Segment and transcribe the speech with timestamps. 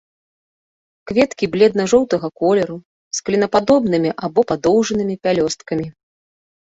[1.09, 2.77] Кветкі бледна-жоўтага колеру,
[3.17, 5.87] з клінападобнымі або падоўжанымі пялёсткамі.